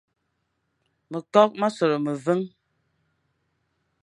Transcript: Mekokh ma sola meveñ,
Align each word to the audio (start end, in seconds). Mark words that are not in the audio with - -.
Mekokh 1.11 1.55
ma 1.59 1.67
sola 1.75 1.97
meveñ, 2.05 2.39